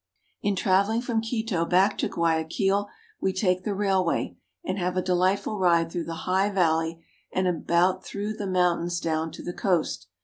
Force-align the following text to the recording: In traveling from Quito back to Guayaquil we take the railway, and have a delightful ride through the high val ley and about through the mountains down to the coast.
In 0.41 0.55
traveling 0.55 1.01
from 1.03 1.21
Quito 1.21 1.63
back 1.63 1.95
to 1.99 2.07
Guayaquil 2.09 2.87
we 3.19 3.31
take 3.33 3.63
the 3.63 3.75
railway, 3.75 4.35
and 4.65 4.79
have 4.79 4.97
a 4.97 5.01
delightful 5.03 5.59
ride 5.59 5.91
through 5.91 6.05
the 6.05 6.25
high 6.25 6.49
val 6.49 6.79
ley 6.79 7.05
and 7.31 7.47
about 7.47 8.03
through 8.03 8.33
the 8.33 8.47
mountains 8.47 8.99
down 8.99 9.29
to 9.33 9.43
the 9.43 9.53
coast. 9.53 10.07